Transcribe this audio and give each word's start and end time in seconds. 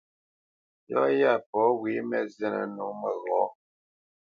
Yɔ́ 0.89 1.05
yá 1.21 1.31
pɔ̂ 1.49 1.63
wé 1.79 1.91
mǝ́ 2.09 2.21
zínǝ́ 2.35 2.65
nǒ 2.75 2.85
məghɔ̌. 3.01 3.43